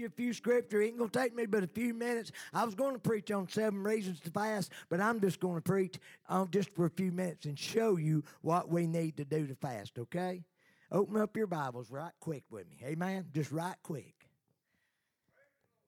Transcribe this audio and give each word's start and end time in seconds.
you 0.00 0.06
a 0.06 0.10
few 0.10 0.32
scripture. 0.32 0.80
It 0.80 0.88
ain't 0.88 0.98
going 0.98 1.10
to 1.10 1.18
take 1.18 1.34
me 1.34 1.46
but 1.46 1.62
a 1.62 1.68
few 1.68 1.94
minutes. 1.94 2.32
I 2.52 2.64
was 2.64 2.74
going 2.74 2.94
to 2.94 2.98
preach 2.98 3.30
on 3.30 3.48
seven 3.48 3.82
reasons 3.82 4.20
to 4.20 4.30
fast, 4.30 4.72
but 4.88 5.00
I'm 5.00 5.20
just 5.20 5.38
going 5.38 5.56
to 5.56 5.62
preach 5.62 5.98
on 6.28 6.50
just 6.50 6.74
for 6.74 6.86
a 6.86 6.90
few 6.90 7.12
minutes 7.12 7.46
and 7.46 7.58
show 7.58 7.96
you 7.96 8.24
what 8.40 8.68
we 8.68 8.86
need 8.86 9.16
to 9.18 9.24
do 9.24 9.46
to 9.46 9.54
fast, 9.54 9.98
okay? 9.98 10.42
Open 10.90 11.20
up 11.20 11.36
your 11.36 11.46
Bibles 11.46 11.90
right 11.90 12.12
quick 12.18 12.42
with 12.50 12.68
me. 12.68 12.78
Amen? 12.84 13.26
Just 13.32 13.52
right 13.52 13.76
quick. 13.82 14.14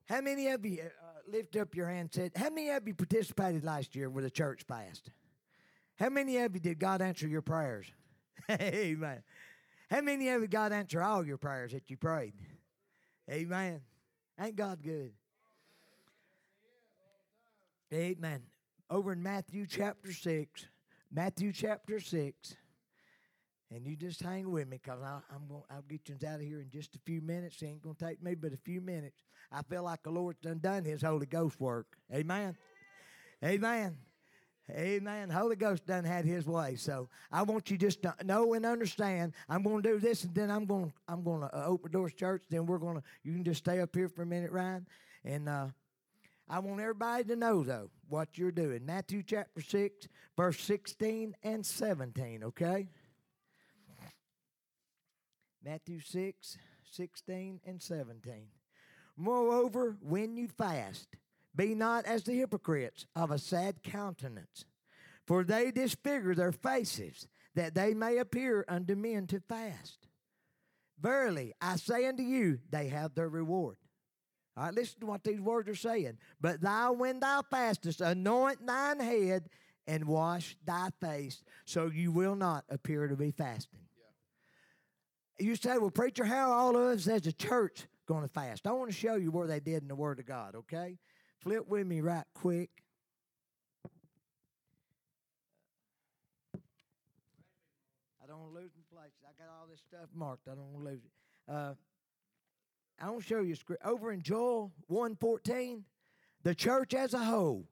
How 0.08 0.20
many 0.20 0.48
of 0.48 0.64
you 0.64 0.82
uh, 0.82 1.30
lift 1.30 1.56
up 1.56 1.74
your 1.74 1.88
hand 1.88 2.00
and 2.00 2.14
said, 2.14 2.32
How 2.36 2.50
many 2.50 2.70
of 2.70 2.86
you 2.86 2.94
participated 2.94 3.64
last 3.64 3.96
year 3.96 4.10
with 4.10 4.24
a 4.24 4.30
church 4.30 4.62
fast? 4.68 5.10
How 5.98 6.08
many 6.08 6.38
of 6.38 6.54
you 6.54 6.60
did 6.60 6.78
God 6.78 7.00
answer 7.00 7.26
your 7.26 7.42
prayers? 7.42 7.86
Amen. 8.50 9.22
How 9.90 10.00
many 10.00 10.28
of 10.28 10.42
you 10.42 10.48
God 10.48 10.72
answer 10.72 11.02
all 11.02 11.26
your 11.26 11.36
prayers 11.36 11.72
that 11.72 11.90
you 11.90 11.96
prayed? 11.96 12.34
Amen. 13.30 13.80
Ain't 14.40 14.56
God 14.56 14.82
good? 14.82 15.12
Amen. 17.92 18.42
Over 18.88 19.12
in 19.12 19.22
Matthew 19.22 19.66
chapter 19.66 20.12
6, 20.12 20.66
Matthew 21.10 21.52
chapter 21.52 22.00
6, 22.00 22.56
and 23.70 23.86
you 23.86 23.96
just 23.96 24.22
hang 24.22 24.50
with 24.50 24.68
me 24.68 24.78
because 24.82 25.00
I'm 25.02 25.46
going 25.48 25.62
I'll 25.70 25.82
get 25.82 26.08
you 26.08 26.16
out 26.26 26.36
of 26.36 26.40
here 26.42 26.60
in 26.60 26.70
just 26.70 26.94
a 26.94 26.98
few 27.04 27.20
minutes. 27.22 27.60
It 27.62 27.66
ain't 27.66 27.82
going 27.82 27.96
to 27.96 28.04
take 28.06 28.22
me 28.22 28.34
but 28.34 28.52
a 28.52 28.58
few 28.58 28.80
minutes. 28.80 29.22
I 29.50 29.62
feel 29.62 29.82
like 29.82 30.02
the 30.02 30.10
Lord's 30.10 30.40
done 30.40 30.58
done 30.58 30.84
his 30.84 31.02
Holy 31.02 31.26
Ghost 31.26 31.60
work. 31.60 31.86
Amen. 32.12 32.56
Amen. 33.44 33.96
Amen. 34.74 35.28
Holy 35.28 35.56
Ghost 35.56 35.86
done 35.86 36.04
had 36.04 36.24
his 36.24 36.46
way. 36.46 36.76
So 36.76 37.08
I 37.30 37.42
want 37.42 37.70
you 37.70 37.76
just 37.76 38.02
to 38.02 38.14
know 38.24 38.54
and 38.54 38.64
understand. 38.64 39.34
I'm 39.48 39.62
going 39.62 39.82
to 39.82 39.88
do 39.88 39.98
this, 39.98 40.24
and 40.24 40.34
then 40.34 40.50
I'm 40.50 40.64
going 40.64 40.86
to 40.86 40.92
I'm 41.08 41.22
going 41.22 41.42
to 41.42 41.54
uh, 41.54 41.64
open 41.66 41.92
doors 41.92 42.14
church. 42.14 42.44
Then 42.48 42.66
we're 42.66 42.78
going 42.78 42.96
to. 42.96 43.02
You 43.22 43.32
can 43.32 43.44
just 43.44 43.58
stay 43.58 43.80
up 43.80 43.94
here 43.94 44.08
for 44.08 44.22
a 44.22 44.26
minute, 44.26 44.50
Ryan. 44.50 44.86
And 45.24 45.48
uh, 45.48 45.66
I 46.48 46.58
want 46.60 46.80
everybody 46.80 47.24
to 47.24 47.36
know 47.36 47.62
though 47.62 47.90
what 48.08 48.38
you're 48.38 48.50
doing. 48.50 48.86
Matthew 48.86 49.22
chapter 49.22 49.60
six, 49.60 50.08
verse 50.36 50.60
sixteen 50.60 51.34
and 51.42 51.64
seventeen. 51.64 52.42
Okay. 52.44 52.88
Matthew 55.64 56.00
6, 56.00 56.58
16 56.90 57.60
and 57.64 57.80
17. 57.80 58.46
Moreover, 59.16 59.96
when 60.00 60.36
you 60.36 60.48
fast, 60.48 61.08
be 61.54 61.74
not 61.74 62.06
as 62.06 62.24
the 62.24 62.32
hypocrites 62.32 63.06
of 63.14 63.30
a 63.30 63.38
sad 63.38 63.82
countenance, 63.82 64.64
for 65.26 65.44
they 65.44 65.70
disfigure 65.70 66.34
their 66.34 66.52
faces, 66.52 67.28
that 67.54 67.74
they 67.74 67.94
may 67.94 68.18
appear 68.18 68.64
unto 68.68 68.94
men 68.94 69.26
to 69.26 69.40
fast. 69.40 70.08
Verily, 71.00 71.52
I 71.60 71.76
say 71.76 72.06
unto 72.06 72.22
you, 72.22 72.60
they 72.70 72.88
have 72.88 73.14
their 73.14 73.28
reward. 73.28 73.76
All 74.56 74.64
right, 74.64 74.74
listen 74.74 75.00
to 75.00 75.06
what 75.06 75.24
these 75.24 75.40
words 75.40 75.68
are 75.68 75.74
saying. 75.74 76.18
But 76.40 76.60
thou, 76.60 76.92
when 76.92 77.20
thou 77.20 77.42
fastest, 77.50 78.00
anoint 78.00 78.66
thine 78.66 79.00
head 79.00 79.48
and 79.86 80.06
wash 80.06 80.56
thy 80.64 80.90
face, 81.00 81.42
so 81.64 81.86
you 81.86 82.12
will 82.12 82.36
not 82.36 82.64
appear 82.68 83.08
to 83.08 83.16
be 83.16 83.30
fasting. 83.30 83.80
Yeah. 85.40 85.46
You 85.46 85.56
say, 85.56 85.78
well, 85.78 85.90
preacher, 85.90 86.24
how 86.24 86.52
all 86.52 86.76
of 86.76 86.82
us 86.82 87.08
as 87.08 87.26
a 87.26 87.32
church 87.32 87.86
going 88.06 88.22
to 88.22 88.28
fast? 88.28 88.66
I 88.66 88.72
want 88.72 88.90
to 88.90 88.96
show 88.96 89.16
you 89.16 89.30
where 89.30 89.48
they 89.48 89.60
did 89.60 89.82
in 89.82 89.88
the 89.88 89.96
Word 89.96 90.20
of 90.20 90.26
God, 90.26 90.54
okay? 90.54 90.98
Flip 91.42 91.66
with 91.66 91.86
me 91.88 92.00
right 92.00 92.22
quick. 92.36 92.70
I 98.22 98.28
don't 98.28 98.54
lose 98.54 98.70
my 98.76 98.96
place. 98.96 99.10
I 99.24 99.32
got 99.42 99.50
all 99.50 99.66
this 99.68 99.80
stuff 99.80 100.08
marked. 100.14 100.46
I 100.46 100.54
don't 100.54 100.84
lose 100.84 101.00
it. 101.04 101.52
Uh, 101.52 101.74
I 103.00 103.12
to 103.12 103.20
show 103.20 103.40
you 103.40 103.56
script. 103.56 103.84
Over 103.84 104.12
in 104.12 104.22
Joel 104.22 104.70
1.14, 104.88 105.82
the 106.44 106.54
church 106.54 106.94
as 106.94 107.12
a 107.12 107.18
whole. 107.18 107.66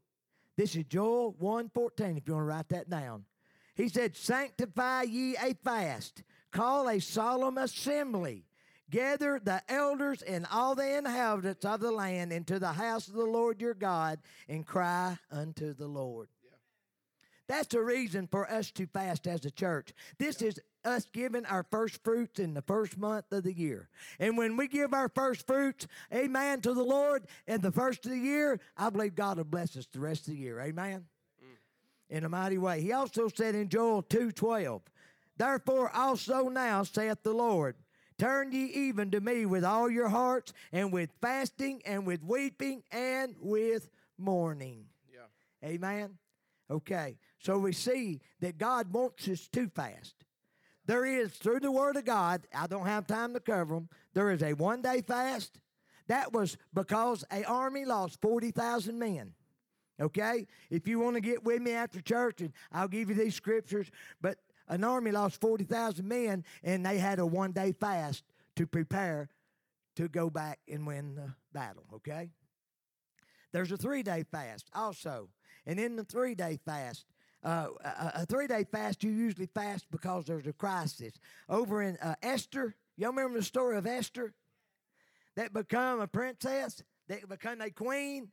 This 0.56 0.74
is 0.74 0.84
Joel 0.86 1.34
1.14, 1.40 2.18
if 2.18 2.26
you 2.26 2.34
want 2.34 2.42
to 2.42 2.48
write 2.48 2.68
that 2.70 2.90
down. 2.90 3.24
He 3.76 3.88
said, 3.88 4.16
Sanctify 4.16 5.02
ye 5.02 5.36
a 5.36 5.54
fast, 5.62 6.24
call 6.50 6.88
a 6.88 6.98
solemn 6.98 7.56
assembly 7.56 8.46
Gather 8.90 9.40
the 9.42 9.62
elders 9.68 10.22
and 10.22 10.46
all 10.50 10.74
the 10.74 10.98
inhabitants 10.98 11.64
of 11.64 11.80
the 11.80 11.92
land 11.92 12.32
into 12.32 12.58
the 12.58 12.72
house 12.72 13.06
of 13.06 13.14
the 13.14 13.24
Lord 13.24 13.60
your 13.60 13.74
God 13.74 14.18
and 14.48 14.66
cry 14.66 15.16
unto 15.30 15.72
the 15.72 15.86
Lord. 15.86 16.28
Yeah. 16.44 16.50
That's 17.46 17.68
the 17.68 17.82
reason 17.82 18.26
for 18.26 18.50
us 18.50 18.72
to 18.72 18.86
fast 18.86 19.28
as 19.28 19.44
a 19.44 19.50
church. 19.50 19.92
This 20.18 20.42
yeah. 20.42 20.48
is 20.48 20.60
us 20.84 21.06
giving 21.12 21.46
our 21.46 21.64
first 21.70 22.02
fruits 22.02 22.40
in 22.40 22.54
the 22.54 22.62
first 22.62 22.98
month 22.98 23.30
of 23.30 23.44
the 23.44 23.52
year. 23.52 23.88
And 24.18 24.36
when 24.36 24.56
we 24.56 24.66
give 24.66 24.92
our 24.92 25.08
first 25.08 25.46
fruits, 25.46 25.86
amen, 26.12 26.62
to 26.62 26.74
the 26.74 26.82
Lord 26.82 27.24
in 27.46 27.60
the 27.60 27.72
first 27.72 28.04
of 28.06 28.12
the 28.12 28.18
year, 28.18 28.60
I 28.76 28.90
believe 28.90 29.14
God 29.14 29.36
will 29.36 29.44
bless 29.44 29.76
us 29.76 29.86
the 29.92 30.00
rest 30.00 30.26
of 30.26 30.34
the 30.34 30.40
year. 30.40 30.60
Amen. 30.60 31.06
Mm. 31.42 32.16
In 32.16 32.24
a 32.24 32.28
mighty 32.28 32.58
way. 32.58 32.80
He 32.80 32.92
also 32.92 33.28
said 33.28 33.54
in 33.54 33.68
Joel 33.68 34.02
2:12, 34.02 34.80
Therefore 35.36 35.94
also 35.94 36.48
now 36.48 36.82
saith 36.82 37.22
the 37.22 37.32
Lord, 37.32 37.76
Turn 38.20 38.52
ye 38.52 38.66
even 38.66 39.10
to 39.12 39.20
me 39.22 39.46
with 39.46 39.64
all 39.64 39.88
your 39.88 40.10
hearts, 40.10 40.52
and 40.72 40.92
with 40.92 41.08
fasting, 41.22 41.80
and 41.86 42.06
with 42.06 42.22
weeping, 42.22 42.82
and 42.92 43.34
with 43.40 43.88
mourning. 44.18 44.84
Yeah. 45.10 45.66
Amen. 45.66 46.18
Okay. 46.70 47.16
So 47.38 47.56
we 47.56 47.72
see 47.72 48.20
that 48.40 48.58
God 48.58 48.92
wants 48.92 49.26
us 49.26 49.48
to 49.54 49.68
fast. 49.68 50.14
There 50.84 51.06
is, 51.06 51.30
through 51.30 51.60
the 51.60 51.72
Word 51.72 51.96
of 51.96 52.04
God, 52.04 52.42
I 52.54 52.66
don't 52.66 52.84
have 52.84 53.06
time 53.06 53.32
to 53.32 53.40
cover 53.40 53.72
them, 53.72 53.88
there 54.12 54.30
is 54.30 54.42
a 54.42 54.52
one 54.52 54.82
day 54.82 55.00
fast. 55.00 55.58
That 56.08 56.30
was 56.30 56.58
because 56.74 57.24
a 57.32 57.44
army 57.44 57.86
lost 57.86 58.20
40,000 58.20 58.98
men. 58.98 59.32
Okay? 59.98 60.46
If 60.68 60.86
you 60.86 60.98
want 60.98 61.14
to 61.14 61.22
get 61.22 61.42
with 61.42 61.62
me 61.62 61.70
after 61.70 62.02
church, 62.02 62.42
and 62.42 62.52
I'll 62.70 62.86
give 62.86 63.08
you 63.08 63.14
these 63.14 63.34
scriptures, 63.34 63.90
but 64.20 64.36
an 64.70 64.84
army 64.84 65.10
lost 65.10 65.40
40,000 65.40 66.06
men, 66.06 66.44
and 66.62 66.86
they 66.86 66.98
had 66.98 67.18
a 67.18 67.26
one 67.26 67.52
day 67.52 67.72
fast 67.72 68.24
to 68.56 68.66
prepare 68.66 69.28
to 69.96 70.08
go 70.08 70.30
back 70.30 70.60
and 70.68 70.86
win 70.86 71.16
the 71.16 71.34
battle, 71.52 71.84
okay? 71.92 72.30
There's 73.52 73.72
a 73.72 73.76
three 73.76 74.02
day 74.02 74.24
fast 74.30 74.70
also. 74.74 75.28
And 75.66 75.78
in 75.78 75.96
the 75.96 76.04
three 76.04 76.34
day 76.34 76.58
fast, 76.64 77.04
uh, 77.42 77.68
a, 77.84 78.12
a 78.22 78.26
three 78.26 78.46
day 78.46 78.64
fast, 78.64 79.02
you 79.02 79.10
usually 79.10 79.48
fast 79.52 79.86
because 79.90 80.24
there's 80.24 80.46
a 80.46 80.52
crisis. 80.52 81.14
Over 81.48 81.82
in 81.82 81.96
uh, 81.96 82.14
Esther, 82.22 82.76
y'all 82.96 83.10
remember 83.10 83.38
the 83.38 83.44
story 83.44 83.76
of 83.76 83.86
Esther? 83.86 84.32
That 85.36 85.52
become 85.52 86.00
a 86.00 86.06
princess, 86.06 86.82
that 87.08 87.28
become 87.28 87.60
a 87.60 87.70
queen. 87.70 88.28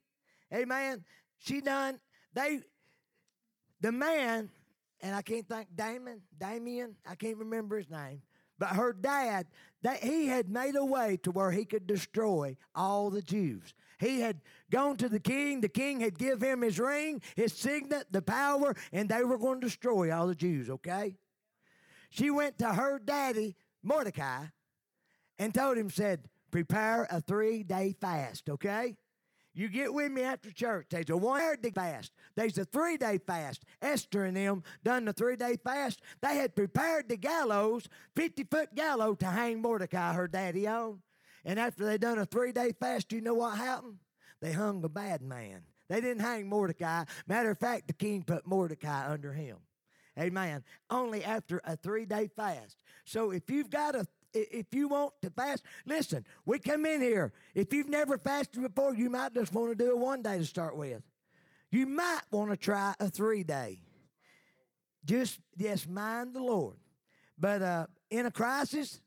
Amen. 0.54 1.04
She 1.40 1.62
done, 1.62 2.00
they, 2.34 2.62
the 3.81 3.92
man 3.92 4.50
and 5.02 5.16
I 5.16 5.22
can't 5.22 5.47
think 5.47 5.68
Damon, 5.75 6.22
Damien, 6.38 6.96
I 7.08 7.16
can't 7.16 7.38
remember 7.38 7.78
his 7.78 7.90
name. 7.90 8.22
But 8.59 8.69
her 8.69 8.91
dad, 8.91 9.47
that 9.84 10.03
he 10.03 10.28
had 10.28 10.50
made 10.50 10.75
a 10.75 10.84
way 10.84 11.18
to 11.24 11.31
where 11.31 11.52
he 11.52 11.63
could 11.63 11.85
destroy 11.85 12.58
all 12.74 13.09
the 13.09 13.22
Jews. 13.22 13.74
He 14.00 14.19
had 14.19 14.41
gone 14.72 14.97
to 14.97 15.09
the 15.09 15.19
king. 15.19 15.62
The 15.62 15.69
king 15.69 16.00
had 16.00 16.18
give 16.18 16.41
him 16.41 16.62
his 16.62 16.80
ring, 16.80 17.22
his 17.36 17.53
signet, 17.53 18.07
the 18.12 18.22
power, 18.22 18.75
and 18.91 19.09
they 19.09 19.24
were 19.24 19.38
going 19.38 19.62
to 19.62 19.68
destroy 19.68 20.12
all 20.12 20.28
the 20.28 20.36
Jews, 20.36 20.69
okay? 20.69 21.16
She 22.09 22.31
went 22.31 22.57
to 22.59 22.74
her 22.74 23.00
daddy, 23.00 23.56
Mordecai, 23.84 24.46
and 25.38 25.53
told 25.53 25.78
him, 25.78 25.90
said, 25.90 26.28
prepare 26.50 27.07
a 27.12 27.22
three-day 27.22 27.96
fast, 28.00 28.50
okay? 28.50 28.96
You 29.57 29.69
get 29.69 29.91
with 29.91 30.12
me 30.12 30.22
after 30.22 30.51
church. 30.51 30.85
There's 30.91 31.09
a 31.09 31.18
one 31.18 31.41
day 31.59 31.72
fast. 31.72 32.12
There's 32.35 32.59
a 32.59 32.66
three 32.66 32.95
day 32.95 33.18
fast. 33.18 33.63
Esther 33.81 34.25
and 34.25 34.38
them 34.38 34.62
done 34.84 35.06
the 35.06 35.13
three 35.13 35.35
day 35.35 35.57
fast. 35.63 36.00
They 36.22 36.35
had 36.35 36.56
prepared 36.56 37.09
the 37.09 37.18
gallows, 37.18 37.90
50 38.16 38.44
foot 38.44 38.75
gallows 38.75 39.18
to 39.22 39.25
hang 39.25 39.59
Mordecai, 39.59 40.13
her 40.13 40.28
daddy, 40.28 40.68
on. 40.68 41.01
And 41.44 41.59
after 41.59 41.85
they 41.85 41.97
done 41.97 42.19
a 42.19 42.25
three 42.25 42.51
day 42.51 42.72
fast, 42.79 43.12
you 43.12 43.19
know 43.19 43.34
what 43.34 43.57
happened? 43.57 43.98
They 44.42 44.51
hung 44.51 44.83
a 44.83 44.89
bad 44.89 45.24
man. 45.24 45.63
They 45.89 46.01
didn't 46.01 46.21
hang 46.21 46.48
Mordecai. 46.48 47.06
Matter 47.25 47.50
of 47.50 47.57
fact, 47.57 47.88
the 47.88 47.94
king 47.94 48.21
put 48.21 48.45
Mordecai 48.45 49.12
under 49.12 49.33
him. 49.33 49.57
Amen. 50.19 50.63
Only 50.92 51.24
after 51.24 51.62
a 51.63 51.75
three 51.75 52.06
day 52.06 52.30
fast. 52.36 52.77
So 53.06 53.31
if 53.31 53.50
you've 53.50 53.71
got 53.71 53.95
a 53.95 54.06
if 54.33 54.68
you 54.74 54.88
want 54.88 55.13
to 55.21 55.29
fast, 55.29 55.63
listen, 55.85 56.25
we 56.45 56.59
come 56.59 56.85
in 56.85 57.01
here. 57.01 57.33
If 57.56 57.74
you've 57.74 57.89
never 57.89 58.18
fasted 58.18 58.62
before, 58.62 58.95
you 58.95 59.09
might 59.09 59.33
just 59.33 59.53
want 59.53 59.69
to 59.69 59.75
do 59.75 59.91
a 59.91 59.97
one 59.97 60.21
day 60.21 60.38
to 60.38 60.45
start 60.45 60.75
with. 60.75 61.01
You 61.71 61.85
might 61.85 62.21
want 62.31 62.51
to 62.51 62.57
try 62.57 62.94
a 63.00 63.09
three 63.09 63.44
day. 63.44 63.79
Just, 65.06 65.39
yes, 65.56 65.88
mind 65.88 66.33
the 66.33 66.41
Lord. 66.41 66.75
But 67.38 67.62
uh, 67.62 67.88
in 68.09 68.25
a 68.25 68.31
crisis, 68.31 69.00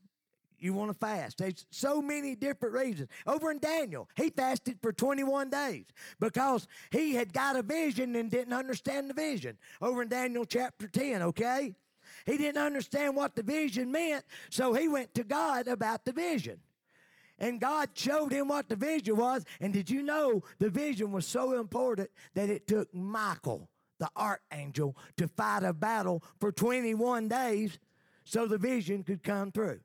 you 0.59 0.73
want 0.75 0.91
to 0.91 0.95
fast. 0.95 1.39
There's 1.39 1.67
so 1.71 2.01
many 2.01 2.35
different 2.35 2.75
reasons. 2.75 3.09
Over 3.27 3.51
in 3.51 3.59
Daniel, 3.59 4.09
he 4.17 4.31
fasted 4.31 4.79
for 4.83 4.93
21 4.93 5.51
days 5.51 5.87
because 6.19 6.67
he 6.91 7.15
had 7.15 7.33
got 7.33 7.57
a 7.57 7.63
vision 7.63 8.15
and 8.17 8.31
didn't 8.31 8.53
understand 8.53 9.11
the 9.11 9.15
vision. 9.15 9.57
Over 9.81 10.03
in 10.03 10.09
Daniel 10.09 10.45
chapter 10.45 10.87
10, 10.87 11.23
okay? 11.23 11.75
He 12.27 12.37
didn't 12.37 12.63
understand 12.63 13.17
what 13.17 13.35
the 13.35 13.43
vision 13.43 13.91
meant, 13.93 14.25
so 14.51 14.73
he 14.75 14.89
went 14.89 15.15
to 15.15 15.25
God 15.25 15.69
about 15.69 16.05
the 16.05 16.13
vision. 16.13 16.59
And 17.39 17.61
God 17.61 17.89
showed 17.95 18.33
him 18.33 18.49
what 18.49 18.69
the 18.69 18.77
vision 18.77 19.17
was. 19.17 19.45
And 19.61 19.73
did 19.73 19.89
you 19.89 20.03
know 20.03 20.43
the 20.59 20.69
vision 20.69 21.11
was 21.11 21.27
so 21.27 21.59
important 21.59 22.11
that 22.35 22.51
it 22.51 22.67
took 22.67 22.95
Michael, 22.95 23.69
the 23.99 24.11
archangel, 24.15 24.97
to 25.17 25.27
fight 25.27 25.63
a 25.63 25.73
battle 25.73 26.23
for 26.39 26.53
21 26.53 27.29
days 27.29 27.79
so 28.25 28.47
the 28.47 28.59
vision 28.59 29.03
could 29.03 29.23
come 29.23 29.51
through? 29.51 29.81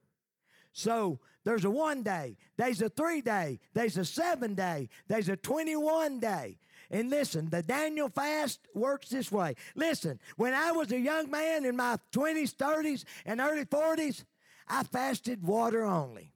So 0.74 1.20
there's 1.46 1.64
a 1.64 1.70
one 1.70 2.04
day, 2.04 2.36
there's 2.58 2.82
a 2.82 2.90
three 2.90 3.22
day, 3.22 3.60
there's 3.74 3.98
a 3.98 4.04
seven 4.04 4.56
day, 4.56 4.90
there's 5.08 5.30
a 5.30 5.38
21 5.38 6.20
day. 6.20 6.58
And 6.96 7.10
listen, 7.10 7.50
the 7.50 7.62
Daniel 7.62 8.08
fast 8.08 8.62
works 8.74 9.10
this 9.10 9.30
way. 9.30 9.56
Listen, 9.76 10.18
when 10.38 10.54
I 10.54 10.72
was 10.72 10.94
a 10.94 10.98
young 10.98 11.30
man 11.30 11.66
in 11.66 11.76
my 11.76 11.98
20s, 12.14 12.56
30s, 12.56 13.04
and 13.26 13.42
early 13.42 13.66
40s, 13.66 14.24
I 14.66 14.84
fasted 14.84 15.44
water 15.44 15.84
only. 15.84 16.32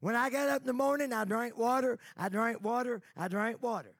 When 0.00 0.14
I 0.14 0.30
got 0.30 0.48
up 0.48 0.62
in 0.62 0.68
the 0.68 0.72
morning, 0.72 1.12
I 1.12 1.26
drank 1.26 1.58
water, 1.58 1.98
I 2.16 2.30
drank 2.30 2.64
water, 2.64 3.02
I 3.14 3.28
drank 3.28 3.62
water. 3.62 3.92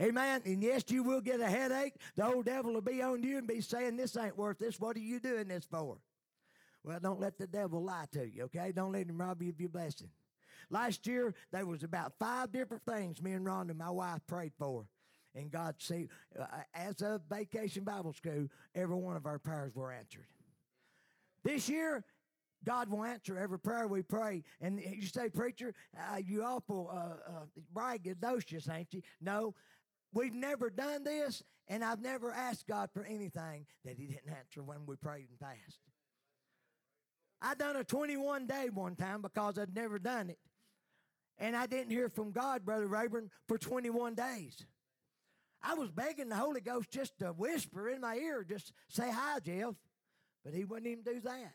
Amen. 0.00 0.40
And 0.46 0.62
yes, 0.62 0.84
you 0.88 1.02
will 1.02 1.20
get 1.20 1.40
a 1.40 1.46
headache. 1.46 1.92
The 2.16 2.24
old 2.24 2.46
devil 2.46 2.72
will 2.72 2.80
be 2.80 3.02
on 3.02 3.22
you 3.22 3.36
and 3.36 3.46
be 3.46 3.60
saying, 3.60 3.98
This 3.98 4.16
ain't 4.16 4.38
worth 4.38 4.58
this. 4.58 4.80
What 4.80 4.96
are 4.96 5.00
you 5.00 5.20
doing 5.20 5.48
this 5.48 5.66
for? 5.70 5.98
Well, 6.82 7.00
don't 7.00 7.20
let 7.20 7.36
the 7.36 7.46
devil 7.46 7.84
lie 7.84 8.06
to 8.12 8.26
you, 8.26 8.44
okay? 8.44 8.72
Don't 8.72 8.92
let 8.92 9.10
him 9.10 9.20
rob 9.20 9.42
you 9.42 9.50
of 9.50 9.60
your 9.60 9.68
blessing. 9.68 10.08
Last 10.70 11.06
year, 11.06 11.34
there 11.52 11.66
was 11.66 11.82
about 11.82 12.14
five 12.18 12.50
different 12.50 12.86
things 12.86 13.20
me 13.20 13.32
and 13.32 13.46
Rhonda, 13.46 13.76
my 13.76 13.90
wife, 13.90 14.22
prayed 14.26 14.52
for. 14.58 14.86
And 15.34 15.50
God, 15.50 15.74
see, 15.78 16.08
uh, 16.38 16.44
as 16.74 17.02
of 17.02 17.22
Vacation 17.28 17.84
Bible 17.84 18.12
School, 18.12 18.48
every 18.74 18.96
one 18.96 19.16
of 19.16 19.26
our 19.26 19.38
prayers 19.38 19.74
were 19.74 19.92
answered. 19.92 20.26
This 21.42 21.68
year, 21.68 22.04
God 22.64 22.88
will 22.88 23.04
answer 23.04 23.36
every 23.36 23.58
prayer 23.58 23.86
we 23.86 24.02
pray. 24.02 24.42
And 24.60 24.80
you 24.80 25.06
say, 25.06 25.28
Preacher, 25.28 25.74
uh, 25.98 26.16
you 26.16 26.42
awful 26.42 26.90
uh, 26.92 27.30
uh, 27.30 27.44
braggadocious, 27.74 28.72
ain't 28.72 28.92
you? 28.94 29.02
No, 29.20 29.54
we've 30.12 30.34
never 30.34 30.70
done 30.70 31.04
this, 31.04 31.42
and 31.68 31.84
I've 31.84 32.00
never 32.00 32.32
asked 32.32 32.66
God 32.66 32.90
for 32.92 33.04
anything 33.04 33.66
that 33.84 33.96
He 33.98 34.06
didn't 34.06 34.30
answer 34.30 34.62
when 34.62 34.86
we 34.86 34.96
prayed 34.96 35.26
and 35.28 35.38
fasted. 35.38 35.80
I 37.42 37.54
done 37.54 37.76
a 37.76 37.84
21 37.84 38.46
day 38.46 38.70
one 38.72 38.96
time 38.96 39.20
because 39.20 39.58
I'd 39.58 39.74
never 39.74 39.98
done 39.98 40.30
it. 40.30 40.38
And 41.38 41.56
I 41.56 41.66
didn't 41.66 41.90
hear 41.90 42.08
from 42.08 42.30
God, 42.30 42.64
Brother 42.64 42.86
Rayburn, 42.86 43.28
for 43.48 43.58
21 43.58 44.14
days. 44.14 44.64
I 45.66 45.74
was 45.74 45.90
begging 45.90 46.28
the 46.28 46.36
Holy 46.36 46.60
Ghost 46.60 46.90
just 46.90 47.18
to 47.20 47.28
whisper 47.28 47.88
in 47.88 48.02
my 48.02 48.16
ear, 48.16 48.44
just 48.44 48.72
say 48.88 49.10
hi, 49.10 49.38
Jeff. 49.40 49.74
But 50.44 50.52
he 50.52 50.64
wouldn't 50.64 50.86
even 50.86 51.04
do 51.04 51.20
that. 51.20 51.54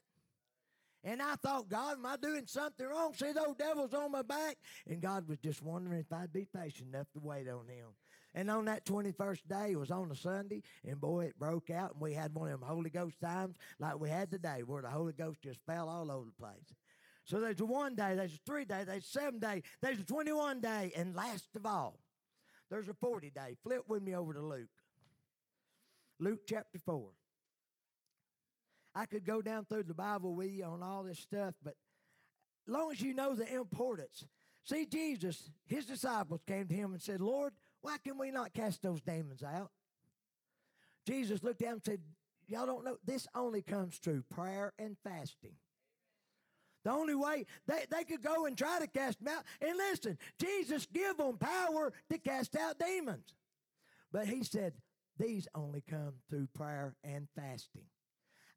And 1.03 1.21
I 1.21 1.35
thought, 1.35 1.69
God, 1.69 1.97
am 1.97 2.05
I 2.05 2.17
doing 2.17 2.45
something 2.47 2.85
wrong? 2.85 3.13
See, 3.13 3.31
those 3.31 3.55
devils 3.57 3.93
on 3.93 4.11
my 4.11 4.23
back. 4.23 4.57
And 4.87 5.01
God 5.01 5.29
was 5.29 5.37
just 5.37 5.61
wondering 5.61 5.99
if 5.99 6.11
I'd 6.11 6.33
be 6.33 6.45
patient 6.45 6.89
enough 6.93 7.07
to 7.13 7.19
wait 7.19 7.47
on 7.47 7.67
him. 7.67 7.87
And 8.33 8.51
on 8.51 8.65
that 8.65 8.85
21st 8.85 9.47
day, 9.47 9.71
it 9.71 9.79
was 9.79 9.91
on 9.91 10.11
a 10.11 10.15
Sunday, 10.15 10.61
and 10.85 11.01
boy, 11.01 11.25
it 11.25 11.39
broke 11.39 11.71
out, 11.71 11.93
and 11.93 12.01
we 12.01 12.13
had 12.13 12.35
one 12.35 12.51
of 12.51 12.59
them 12.59 12.69
Holy 12.69 12.91
Ghost 12.91 13.19
times 13.19 13.55
like 13.79 13.99
we 13.99 14.09
had 14.09 14.29
today, 14.29 14.61
where 14.63 14.83
the 14.83 14.89
Holy 14.89 15.13
Ghost 15.13 15.41
just 15.41 15.59
fell 15.65 15.89
all 15.89 16.11
over 16.11 16.25
the 16.25 16.43
place. 16.43 16.75
So 17.25 17.39
there's 17.39 17.59
a 17.59 17.65
one 17.65 17.95
day, 17.95 18.13
there's 18.15 18.35
a 18.35 18.39
three 18.45 18.65
day, 18.65 18.83
there's 18.85 19.03
a 19.03 19.07
seven 19.07 19.39
day, 19.39 19.63
there's 19.81 19.99
a 19.99 20.03
21 20.03 20.61
day, 20.61 20.91
and 20.95 21.15
last 21.15 21.47
of 21.55 21.65
all, 21.65 21.99
there's 22.69 22.87
a 22.87 22.93
40 22.93 23.31
day. 23.31 23.55
Flip 23.63 23.83
with 23.87 24.03
me 24.03 24.15
over 24.15 24.33
to 24.33 24.41
Luke. 24.41 24.69
Luke 26.19 26.41
chapter 26.47 26.79
4. 26.79 27.09
I 28.95 29.05
could 29.05 29.25
go 29.25 29.41
down 29.41 29.65
through 29.65 29.83
the 29.83 29.93
Bible 29.93 30.35
with 30.35 30.51
you 30.51 30.65
on 30.65 30.83
all 30.83 31.03
this 31.03 31.19
stuff, 31.19 31.53
but 31.63 31.75
as 32.67 32.73
long 32.73 32.91
as 32.91 33.01
you 33.01 33.13
know 33.13 33.35
the 33.35 33.51
importance. 33.53 34.25
See, 34.63 34.85
Jesus, 34.85 35.49
his 35.65 35.85
disciples 35.85 36.41
came 36.45 36.67
to 36.67 36.73
him 36.73 36.91
and 36.91 37.01
said, 37.01 37.21
Lord, 37.21 37.53
why 37.81 37.97
can 38.03 38.17
we 38.17 38.31
not 38.31 38.53
cast 38.53 38.81
those 38.81 39.01
demons 39.01 39.41
out? 39.41 39.71
Jesus 41.07 41.43
looked 41.43 41.61
down 41.61 41.73
and 41.73 41.83
said, 41.83 42.01
Y'all 42.47 42.65
don't 42.65 42.83
know, 42.83 42.97
this 43.05 43.27
only 43.35 43.61
comes 43.61 43.97
through 43.97 44.23
prayer 44.23 44.73
and 44.79 44.97
fasting. 45.03 45.53
The 46.83 46.91
only 46.91 47.15
way 47.15 47.45
they, 47.67 47.85
they 47.89 48.03
could 48.03 48.21
go 48.21 48.45
and 48.45 48.57
try 48.57 48.79
to 48.79 48.87
cast 48.87 49.23
them 49.23 49.33
out. 49.35 49.43
And 49.61 49.77
listen, 49.77 50.17
Jesus 50.39 50.87
give 50.91 51.17
them 51.17 51.37
power 51.37 51.91
to 52.09 52.17
cast 52.17 52.55
out 52.55 52.79
demons. 52.79 53.33
But 54.11 54.27
he 54.27 54.43
said, 54.43 54.73
these 55.17 55.47
only 55.53 55.83
come 55.87 56.13
through 56.29 56.47
prayer 56.53 56.95
and 57.03 57.27
fasting. 57.35 57.85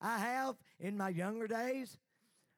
I 0.00 0.18
have 0.18 0.54
in 0.78 0.96
my 0.96 1.08
younger 1.08 1.48
days, 1.48 1.98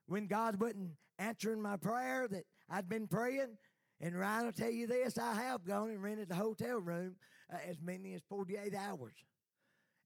when 0.07 0.27
God 0.27 0.61
wasn't 0.61 0.91
answering 1.19 1.63
my 1.63 1.77
prayer 1.77 2.29
that 2.29 2.45
I'd 2.69 2.89
been 2.89 3.07
praying, 3.07 3.57
and 4.01 4.19
Ryan 4.19 4.47
will 4.47 4.53
tell 4.53 4.71
you 4.71 4.87
this 4.87 5.17
I 5.19 5.35
have 5.35 5.65
gone 5.65 5.91
and 5.91 6.03
rented 6.03 6.31
a 6.31 6.35
hotel 6.35 6.79
room 6.79 7.17
uh, 7.53 7.57
as 7.67 7.81
many 7.81 8.15
as 8.15 8.23
48 8.29 8.75
hours 8.75 9.15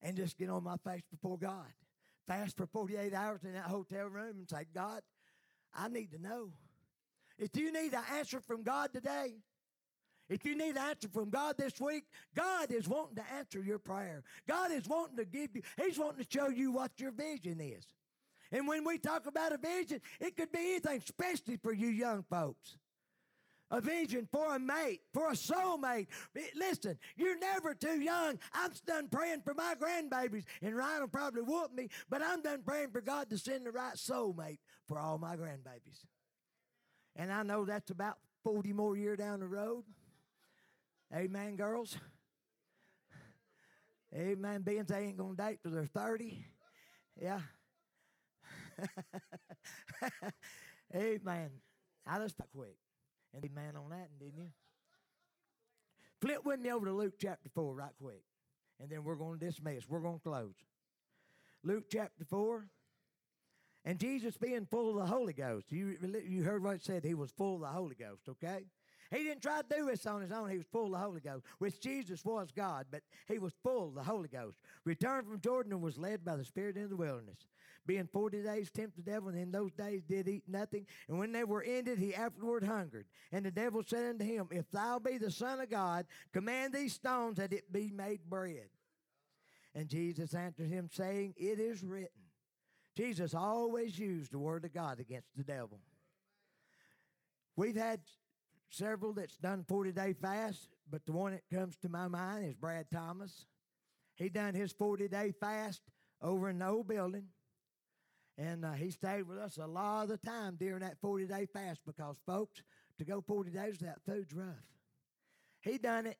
and 0.01 0.15
just 0.15 0.37
get 0.37 0.49
on 0.49 0.63
my 0.63 0.77
face 0.77 1.03
before 1.11 1.37
God. 1.37 1.67
Fast 2.27 2.57
for 2.57 2.67
48 2.67 3.13
hours 3.13 3.43
in 3.43 3.53
that 3.53 3.63
hotel 3.63 4.05
room 4.05 4.37
and 4.37 4.49
say, 4.49 4.65
God, 4.73 5.01
I 5.73 5.87
need 5.87 6.11
to 6.11 6.21
know. 6.21 6.49
If 7.37 7.55
you 7.55 7.71
need 7.71 7.93
an 7.93 8.03
answer 8.17 8.41
from 8.41 8.63
God 8.63 8.91
today, 8.93 9.33
if 10.29 10.45
you 10.45 10.55
need 10.55 10.71
an 10.71 10.89
answer 10.89 11.07
from 11.07 11.29
God 11.29 11.55
this 11.57 11.79
week, 11.79 12.03
God 12.35 12.71
is 12.71 12.87
wanting 12.87 13.15
to 13.15 13.33
answer 13.33 13.61
your 13.61 13.79
prayer. 13.79 14.23
God 14.47 14.71
is 14.71 14.87
wanting 14.87 15.17
to 15.17 15.25
give 15.25 15.55
you, 15.55 15.61
He's 15.81 15.97
wanting 15.97 16.23
to 16.23 16.27
show 16.29 16.49
you 16.49 16.71
what 16.71 16.91
your 16.97 17.11
vision 17.11 17.59
is. 17.59 17.85
And 18.51 18.67
when 18.67 18.83
we 18.83 18.97
talk 18.97 19.25
about 19.25 19.53
a 19.53 19.57
vision, 19.57 20.01
it 20.19 20.35
could 20.35 20.51
be 20.51 20.59
anything, 20.59 21.01
especially 21.03 21.57
for 21.57 21.73
you 21.73 21.87
young 21.87 22.23
folks 22.29 22.77
a 23.71 23.81
vision 23.81 24.27
for 24.31 24.55
a 24.55 24.59
mate, 24.59 25.01
for 25.13 25.29
a 25.29 25.33
soulmate. 25.33 26.07
Listen, 26.55 26.97
you're 27.15 27.37
never 27.37 27.73
too 27.73 28.01
young. 28.01 28.39
I'm 28.53 28.71
done 28.85 29.07
praying 29.09 29.41
for 29.43 29.53
my 29.53 29.75
grandbabies, 29.79 30.43
and 30.61 30.75
Ryan 30.75 31.01
will 31.01 31.07
probably 31.07 31.41
whoop 31.41 31.73
me, 31.73 31.89
but 32.09 32.21
I'm 32.23 32.41
done 32.41 32.61
praying 32.63 32.91
for 32.91 33.01
God 33.01 33.29
to 33.29 33.37
send 33.37 33.65
the 33.65 33.71
right 33.71 33.95
soulmate 33.95 34.59
for 34.87 34.99
all 34.99 35.17
my 35.17 35.35
grandbabies. 35.35 36.05
And 37.15 37.31
I 37.31 37.43
know 37.43 37.65
that's 37.65 37.91
about 37.91 38.17
40 38.43 38.73
more 38.73 38.95
years 38.95 39.17
down 39.17 39.39
the 39.39 39.47
road. 39.47 39.83
Amen, 41.13 41.55
girls. 41.55 41.97
Amen. 44.15 44.61
Being 44.61 44.83
they 44.83 45.05
ain't 45.05 45.17
going 45.17 45.35
to 45.35 45.43
date 45.43 45.59
till 45.61 45.71
they're 45.71 45.85
30. 45.85 46.43
Yeah. 47.21 47.41
Amen. 50.95 51.49
I 52.07 52.19
just 52.19 52.35
quick. 52.55 52.77
And 53.33 53.41
be 53.41 53.49
man 53.49 53.75
on 53.75 53.89
that, 53.91 54.09
didn't 54.19 54.37
you? 54.37 54.49
Flip 56.21 56.39
with 56.43 56.59
me 56.59 56.71
over 56.71 56.85
to 56.85 56.93
Luke 56.93 57.13
chapter 57.19 57.49
4 57.49 57.73
right 57.73 57.89
quick. 58.01 58.23
And 58.79 58.89
then 58.89 59.03
we're 59.03 59.15
going 59.15 59.39
to 59.39 59.45
dismiss. 59.45 59.87
We're 59.87 59.99
going 59.99 60.17
to 60.17 60.23
close. 60.23 60.55
Luke 61.63 61.85
chapter 61.91 62.25
4. 62.25 62.65
And 63.85 63.99
Jesus 63.99 64.37
being 64.37 64.65
full 64.65 64.89
of 64.89 64.95
the 64.97 65.05
Holy 65.05 65.33
Ghost. 65.33 65.71
You, 65.71 65.95
you 66.27 66.43
heard 66.43 66.63
what 66.63 66.75
it 66.75 66.83
said. 66.83 67.03
He 67.03 67.13
was 67.13 67.31
full 67.31 67.55
of 67.55 67.61
the 67.61 67.67
Holy 67.67 67.95
Ghost, 67.95 68.27
okay? 68.27 68.65
He 69.11 69.23
didn't 69.23 69.41
try 69.41 69.61
to 69.61 69.75
do 69.75 69.85
this 69.85 70.05
on 70.05 70.21
his 70.21 70.31
own. 70.31 70.49
He 70.49 70.57
was 70.57 70.67
full 70.71 70.87
of 70.87 70.91
the 70.91 70.97
Holy 70.97 71.21
Ghost, 71.21 71.45
which 71.57 71.79
Jesus 71.79 72.23
was 72.23 72.51
God, 72.55 72.87
but 72.91 73.01
he 73.27 73.39
was 73.39 73.53
full 73.63 73.87
of 73.87 73.95
the 73.95 74.03
Holy 74.03 74.27
Ghost. 74.27 74.59
Returned 74.85 75.27
from 75.27 75.39
Jordan 75.39 75.71
and 75.71 75.81
was 75.81 75.97
led 75.97 76.23
by 76.23 76.35
the 76.35 76.45
Spirit 76.45 76.75
into 76.75 76.89
the 76.89 76.97
wilderness 76.97 77.47
being 77.89 78.07
forty 78.13 78.43
days 78.43 78.69
tempted 78.69 79.03
the 79.03 79.11
devil, 79.11 79.29
and 79.29 79.39
in 79.39 79.51
those 79.51 79.71
days 79.71 80.03
did 80.07 80.27
eat 80.27 80.43
nothing. 80.47 80.85
And 81.07 81.17
when 81.17 81.31
they 81.31 81.43
were 81.43 81.63
ended, 81.63 81.97
he 81.97 82.13
afterward 82.13 82.63
hungered. 82.63 83.07
And 83.31 83.43
the 83.43 83.49
devil 83.49 83.81
said 83.83 84.11
unto 84.11 84.23
him, 84.23 84.47
If 84.51 84.69
thou 84.69 84.99
be 84.99 85.17
the 85.17 85.31
Son 85.31 85.59
of 85.59 85.71
God, 85.71 86.05
command 86.31 86.71
these 86.71 86.93
stones 86.93 87.37
that 87.37 87.51
it 87.51 87.73
be 87.73 87.89
made 87.89 88.19
bread. 88.29 88.69
And 89.73 89.89
Jesus 89.89 90.35
answered 90.35 90.67
him, 90.67 90.87
saying, 90.91 91.33
It 91.35 91.59
is 91.59 91.83
written. 91.83 92.09
Jesus 92.95 93.33
always 93.33 93.97
used 93.97 94.31
the 94.31 94.37
word 94.37 94.65
of 94.65 94.73
God 94.73 94.99
against 94.99 95.35
the 95.35 95.43
devil. 95.43 95.79
We've 97.55 97.75
had 97.75 98.01
several 98.69 99.13
that's 99.13 99.37
done 99.37 99.65
40 99.67 99.93
day 99.93 100.13
fast, 100.13 100.67
but 100.91 101.07
the 101.07 101.11
one 101.11 101.31
that 101.31 101.49
comes 101.51 101.75
to 101.77 101.89
my 101.89 102.07
mind 102.07 102.45
is 102.45 102.53
Brad 102.53 102.85
Thomas. 102.93 103.47
He 104.13 104.29
done 104.29 104.53
his 104.53 104.71
40 104.73 105.07
day 105.07 105.33
fast 105.39 105.81
over 106.21 106.49
in 106.49 106.59
the 106.59 106.67
old 106.67 106.87
building. 106.87 107.29
And 108.39 108.63
uh, 108.63 108.71
he 108.71 108.89
stayed 108.89 109.23
with 109.23 109.37
us 109.37 109.57
a 109.57 109.67
lot 109.67 110.03
of 110.03 110.09
the 110.09 110.17
time 110.17 110.55
during 110.57 110.79
that 110.79 110.97
40 111.01 111.25
day 111.25 111.45
fast 111.45 111.81
because, 111.85 112.15
folks, 112.25 112.61
to 112.97 113.03
go 113.03 113.21
40 113.21 113.51
days 113.51 113.77
without 113.81 113.99
food's 114.05 114.33
rough. 114.33 114.55
He 115.61 115.77
done 115.77 116.05
it 116.07 116.17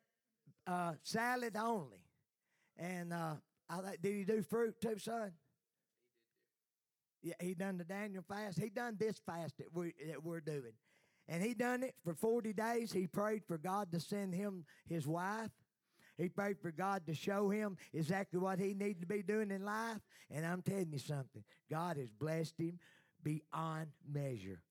uh, 0.67 0.93
salad 1.01 1.55
only. 1.55 2.03
And 2.77 3.13
uh, 3.13 3.35
I, 3.69 3.95
did 4.01 4.15
he 4.15 4.25
do 4.25 4.41
fruit 4.41 4.75
too, 4.81 4.97
son? 4.97 5.31
Yeah, 7.21 7.35
he 7.39 7.53
done 7.53 7.77
the 7.77 7.85
Daniel 7.85 8.23
fast. 8.27 8.59
He 8.59 8.69
done 8.69 8.97
this 8.99 9.17
fast 9.25 9.57
that, 9.57 9.73
we, 9.73 9.93
that 10.05 10.21
we're 10.21 10.41
doing. 10.41 10.73
And 11.29 11.41
he 11.41 11.53
done 11.53 11.83
it 11.83 11.95
for 12.03 12.15
40 12.15 12.51
days. 12.51 12.91
He 12.91 13.07
prayed 13.07 13.43
for 13.47 13.57
God 13.57 13.93
to 13.93 13.99
send 13.99 14.33
him 14.33 14.65
his 14.89 15.07
wife. 15.07 15.51
He 16.19 16.27
prayed 16.27 16.59
for 16.59 16.71
God 16.71 17.05
to 17.07 17.13
show 17.13 17.49
him 17.49 17.77
exactly 17.93 18.39
what 18.39 18.59
he 18.59 18.73
needed 18.73 19.01
to 19.01 19.07
be 19.07 19.23
doing 19.23 19.51
in 19.51 19.63
life. 19.63 19.99
And 20.29 20.45
I'm 20.45 20.61
telling 20.61 20.91
you 20.91 20.99
something 20.99 21.43
God 21.71 21.95
has 21.97 22.11
blessed 22.11 22.59
him 22.59 22.77
beyond 23.23 23.87
measure. 24.07 24.61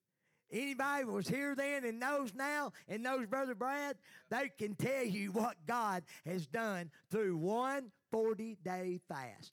Anybody 0.51 1.05
was 1.05 1.29
here 1.29 1.55
then 1.55 1.85
and 1.85 1.99
knows 1.99 2.35
now 2.35 2.73
and 2.87 3.03
knows 3.03 3.27
Brother 3.27 3.55
Brad, 3.55 3.97
they 4.31 4.51
can 4.59 4.75
tell 4.75 5.05
you 5.05 5.33
what 5.33 5.57
God 5.67 6.05
has 6.25 6.47
done 6.47 6.91
through 7.11 7.37
one 7.37 7.91
40 8.11 8.59
day 8.63 9.01
fast 9.09 9.53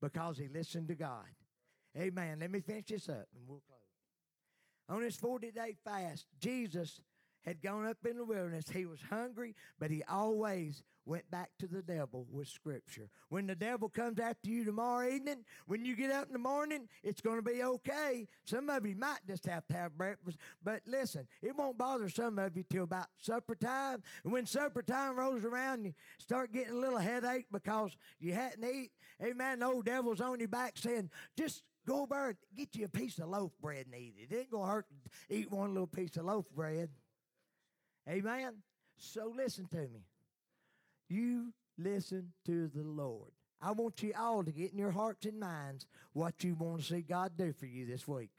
because 0.00 0.38
he 0.38 0.48
listened 0.48 0.88
to 0.88 0.94
God. 0.94 1.26
Amen. 1.96 2.38
Let 2.40 2.50
me 2.50 2.60
finish 2.60 2.86
this 2.88 3.08
up 3.08 3.26
and 3.34 3.46
we'll 3.46 3.62
close. 3.66 3.78
On 4.88 5.02
this 5.02 5.16
40 5.16 5.50
day 5.50 5.76
fast, 5.84 6.26
Jesus 6.40 7.00
had 7.44 7.62
gone 7.62 7.86
up 7.86 7.98
in 8.08 8.16
the 8.16 8.24
wilderness. 8.24 8.68
He 8.68 8.86
was 8.86 9.00
hungry, 9.10 9.54
but 9.78 9.90
he 9.90 10.02
always 10.08 10.82
went 11.06 11.30
back 11.30 11.50
to 11.58 11.66
the 11.66 11.82
devil 11.82 12.26
with 12.30 12.48
scripture. 12.48 13.10
When 13.28 13.46
the 13.46 13.54
devil 13.54 13.88
comes 13.88 14.18
after 14.18 14.48
you 14.48 14.64
tomorrow 14.64 15.08
evening, 15.08 15.44
when 15.66 15.84
you 15.84 15.96
get 15.96 16.10
up 16.10 16.28
in 16.28 16.32
the 16.32 16.38
morning, 16.38 16.88
it's 17.02 17.20
going 17.20 17.36
to 17.36 17.42
be 17.42 17.62
okay. 17.62 18.26
Some 18.44 18.70
of 18.70 18.86
you 18.86 18.96
might 18.96 19.26
just 19.26 19.44
have 19.46 19.66
to 19.68 19.74
have 19.74 19.96
breakfast, 19.96 20.38
but 20.62 20.80
listen, 20.86 21.26
it 21.42 21.56
won't 21.56 21.76
bother 21.76 22.08
some 22.08 22.38
of 22.38 22.56
you 22.56 22.64
till 22.70 22.84
about 22.84 23.08
supper 23.18 23.54
time. 23.54 24.02
And 24.24 24.32
when 24.32 24.46
supper 24.46 24.82
time 24.82 25.16
rolls 25.16 25.44
around, 25.44 25.84
you 25.84 25.94
start 26.18 26.52
getting 26.52 26.74
a 26.74 26.78
little 26.78 26.98
headache 26.98 27.46
because 27.52 27.96
you 28.18 28.32
hadn't 28.32 28.64
eaten. 28.64 28.90
Amen. 29.22 29.58
The 29.60 29.66
old 29.66 29.84
devil's 29.84 30.20
on 30.20 30.38
your 30.38 30.48
back 30.48 30.76
saying, 30.76 31.10
just 31.36 31.62
go 31.86 32.02
over 32.02 32.28
and 32.28 32.36
get 32.56 32.74
you 32.74 32.86
a 32.86 32.88
piece 32.88 33.18
of 33.18 33.28
loaf 33.28 33.52
bread 33.60 33.86
and 33.86 33.94
eat 33.94 34.14
it. 34.18 34.34
It 34.34 34.38
ain't 34.38 34.50
going 34.50 34.64
to 34.66 34.70
hurt 34.70 34.86
to 34.88 35.34
eat 35.34 35.50
one 35.50 35.74
little 35.74 35.86
piece 35.86 36.16
of 36.16 36.24
loaf 36.24 36.46
bread. 36.54 36.88
Amen. 38.08 38.54
So 38.96 39.32
listen 39.36 39.66
to 39.72 39.88
me. 39.88 40.06
You 41.08 41.52
listen 41.78 42.32
to 42.46 42.68
the 42.68 42.82
Lord. 42.82 43.30
I 43.60 43.72
want 43.72 44.02
you 44.02 44.12
all 44.18 44.44
to 44.44 44.50
get 44.50 44.72
in 44.72 44.78
your 44.78 44.90
hearts 44.90 45.26
and 45.26 45.40
minds 45.40 45.86
what 46.12 46.44
you 46.44 46.54
want 46.54 46.82
to 46.82 46.86
see 46.86 47.00
God 47.00 47.32
do 47.36 47.52
for 47.52 47.66
you 47.66 47.86
this 47.86 48.06
week. 48.06 48.30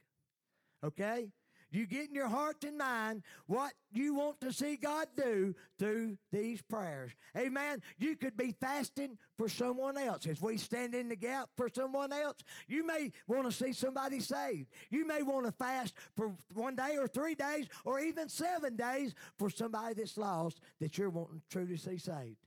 Okay? 0.84 1.28
You 1.76 1.86
get 1.86 2.08
in 2.08 2.14
your 2.14 2.28
heart 2.28 2.64
and 2.64 2.78
mind 2.78 3.22
what 3.46 3.72
you 3.92 4.14
want 4.14 4.40
to 4.40 4.50
see 4.50 4.76
God 4.76 5.08
do 5.14 5.54
through 5.78 6.16
these 6.32 6.62
prayers. 6.62 7.12
Amen. 7.36 7.82
You 7.98 8.16
could 8.16 8.34
be 8.34 8.54
fasting 8.58 9.18
for 9.36 9.48
someone 9.48 9.98
else. 9.98 10.26
As 10.26 10.40
we 10.40 10.56
stand 10.56 10.94
in 10.94 11.10
the 11.10 11.16
gap 11.16 11.50
for 11.54 11.68
someone 11.68 12.14
else, 12.14 12.38
you 12.66 12.86
may 12.86 13.12
want 13.28 13.44
to 13.44 13.52
see 13.52 13.74
somebody 13.74 14.20
saved. 14.20 14.68
You 14.88 15.06
may 15.06 15.22
want 15.22 15.44
to 15.44 15.52
fast 15.52 15.92
for 16.16 16.32
one 16.54 16.76
day 16.76 16.96
or 16.98 17.08
three 17.08 17.34
days 17.34 17.66
or 17.84 18.00
even 18.00 18.30
seven 18.30 18.76
days 18.76 19.14
for 19.38 19.50
somebody 19.50 19.94
that's 19.94 20.16
lost 20.16 20.60
that 20.80 20.96
you're 20.96 21.10
wanting 21.10 21.42
truly 21.50 21.76
to 21.76 21.78
see 21.78 21.98
saved 21.98 22.38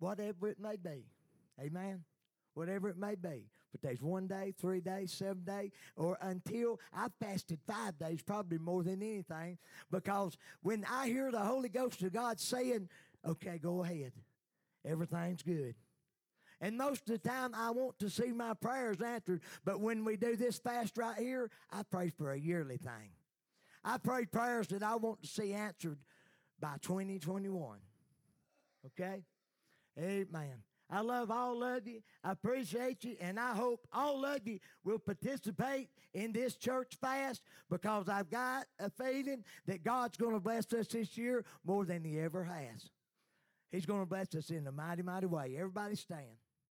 whatever 0.00 0.48
it 0.48 0.58
may 0.58 0.76
be. 0.76 1.04
Amen. 1.60 2.02
Whatever 2.54 2.88
it 2.88 2.96
may 2.96 3.14
be. 3.14 3.44
But 3.72 3.82
there's 3.82 4.02
one 4.02 4.26
day, 4.26 4.52
three 4.58 4.80
days, 4.80 5.12
seven 5.12 5.44
days, 5.44 5.70
or 5.96 6.18
until 6.20 6.80
I 6.92 7.06
fasted 7.20 7.60
five 7.66 7.98
days, 7.98 8.22
probably 8.22 8.58
more 8.58 8.82
than 8.82 9.02
anything, 9.02 9.58
because 9.90 10.36
when 10.62 10.84
I 10.90 11.06
hear 11.06 11.30
the 11.30 11.40
Holy 11.40 11.68
Ghost 11.68 12.02
of 12.02 12.12
God 12.12 12.40
saying, 12.40 12.88
okay, 13.26 13.58
go 13.58 13.84
ahead, 13.84 14.12
everything's 14.84 15.42
good. 15.42 15.74
And 16.60 16.76
most 16.76 17.08
of 17.08 17.22
the 17.22 17.28
time, 17.28 17.54
I 17.54 17.70
want 17.70 17.98
to 18.00 18.10
see 18.10 18.32
my 18.32 18.52
prayers 18.54 19.00
answered. 19.00 19.40
But 19.64 19.80
when 19.80 20.04
we 20.04 20.16
do 20.16 20.36
this 20.36 20.58
fast 20.58 20.98
right 20.98 21.16
here, 21.16 21.50
I 21.72 21.82
pray 21.84 22.10
for 22.10 22.32
a 22.32 22.38
yearly 22.38 22.76
thing. 22.76 23.14
I 23.82 23.96
pray 23.96 24.26
prayers 24.26 24.68
that 24.68 24.82
I 24.82 24.96
want 24.96 25.22
to 25.22 25.28
see 25.28 25.54
answered 25.54 25.98
by 26.60 26.74
2021. 26.82 27.78
Okay? 28.86 29.24
Amen. 29.98 30.62
I 30.90 31.00
love 31.00 31.30
all 31.30 31.62
of 31.62 31.86
you. 31.86 32.02
I 32.24 32.32
appreciate 32.32 33.04
you, 33.04 33.16
and 33.20 33.38
I 33.38 33.54
hope 33.54 33.86
all 33.92 34.24
of 34.24 34.46
you 34.46 34.58
will 34.84 34.98
participate 34.98 35.88
in 36.12 36.32
this 36.32 36.56
church 36.56 36.96
fast 37.00 37.42
because 37.70 38.08
I've 38.08 38.30
got 38.30 38.66
a 38.78 38.90
feeling 38.90 39.44
that 39.66 39.84
God's 39.84 40.16
going 40.16 40.34
to 40.34 40.40
bless 40.40 40.72
us 40.72 40.88
this 40.88 41.16
year 41.16 41.44
more 41.64 41.84
than 41.84 42.02
He 42.04 42.18
ever 42.18 42.42
has. 42.42 42.90
He's 43.70 43.86
going 43.86 44.00
to 44.00 44.06
bless 44.06 44.34
us 44.34 44.50
in 44.50 44.66
a 44.66 44.72
mighty, 44.72 45.02
mighty 45.02 45.26
way. 45.26 45.54
Everybody 45.56 45.94
stand. 45.94 46.36